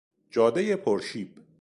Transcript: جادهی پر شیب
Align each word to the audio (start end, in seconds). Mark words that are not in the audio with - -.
جادهی 0.31 0.75
پر 0.75 0.99
شیب 0.99 1.41